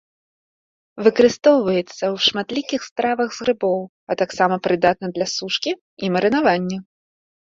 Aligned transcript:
Выкарыстоўваецца 1.07 1.89
ў 1.89 2.25
шматлікіх 2.27 2.81
стравах 2.89 3.29
з 3.39 3.45
грыбоў, 3.45 3.79
а 4.13 4.17
таксама 4.21 4.55
прыдатны 4.69 5.07
для 5.17 5.27
сушкі 5.37 5.71
і 6.07 6.13
марынавання. 6.17 6.77